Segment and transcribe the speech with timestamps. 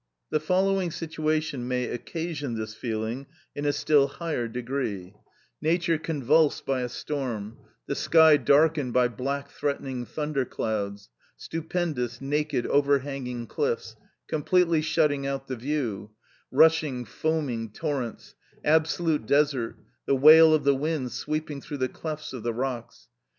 [0.31, 5.13] The following situation may occasion this feeling in a still higher degree:
[5.61, 12.65] Nature convulsed by a storm; the sky darkened by black threatening thunder clouds; stupendous, naked,
[12.65, 13.95] overhanging cliffs,
[14.27, 16.09] completely shutting out the view;
[16.49, 18.33] rushing, foaming torrents;
[18.65, 19.75] absolute desert;
[20.07, 23.07] the wail of the wind sweeping through the clefts of the rocks.